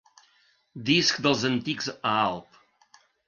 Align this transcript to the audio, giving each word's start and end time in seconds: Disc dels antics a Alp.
Disc 0.87 1.19
dels 1.27 1.45
antics 1.51 1.91
a 1.97 2.17
Alp. 2.23 2.59